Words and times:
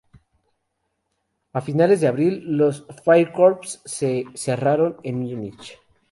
A 1.53 1.61
finales 1.61 2.01
de 2.01 2.07
abril, 2.07 2.41
los 2.57 2.87
"Freikorps" 3.03 3.83
se 3.85 4.25
cerraron 4.33 4.97
en 5.03 5.19
Múnich. 5.19 5.77